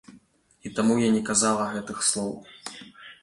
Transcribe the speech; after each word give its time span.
І 0.69 0.69
таму 0.77 0.95
я 1.01 1.09
не 1.17 1.21
казала 1.27 1.67
гэтых 1.73 2.01
слоў. 2.09 2.31